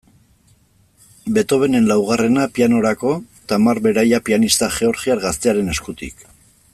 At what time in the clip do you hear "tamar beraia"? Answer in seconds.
3.53-4.23